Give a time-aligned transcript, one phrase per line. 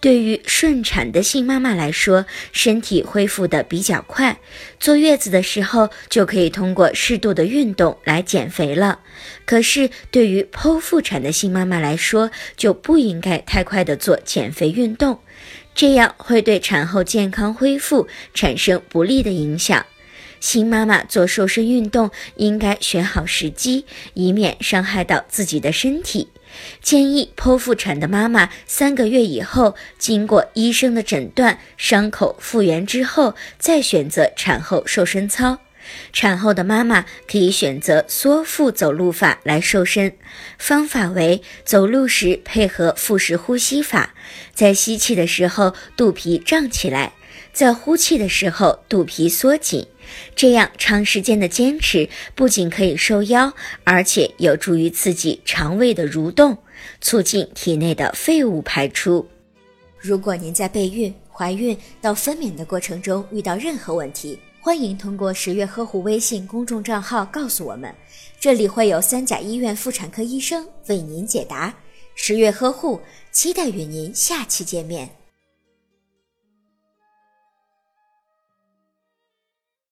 [0.00, 4.40] 对于顺产的新妈妈来说，身体恢复的比较快，
[4.78, 9.00] 坐月子的时候就可以通过适度的运动来减肥了。
[9.44, 15.18] 可是对于剖腹产的新妈妈来说，就不应该太快的做减肥运动，
[15.74, 19.84] 这样会对产后健康恢复产生不利的影响。
[20.40, 26.28] 新妈妈做瘦身运动应该选好时机，以免伤害到自己的身体。
[26.82, 35.58] 建议剖腹产的妈妈三个月以后，经过医生的诊断，伤口复原之后，再选择产后瘦身操。
[36.12, 40.12] 产后的妈妈可以选择缩腹走路法来瘦身，
[40.58, 44.14] 方法为走路时配合腹式呼吸法，
[44.52, 47.12] 在吸气的时候肚皮胀起来，
[47.52, 49.86] 在呼气的时候肚皮缩紧。
[50.34, 53.52] 这样长时间的坚持，不仅可以瘦腰，
[53.84, 56.58] 而且有助于刺激肠胃的蠕动，
[57.00, 59.28] 促进体内的废物排出。
[59.98, 67.94] 如果您在备孕、怀孕到分娩的过程中遇到任何问题，欢迎通过十月呵护微信公众账号告诉我们，
[68.40, 71.72] 这里会有三甲医院妇产科医生为您解答。
[72.16, 73.00] 十月呵护，
[73.30, 75.08] 期待与您下期见面。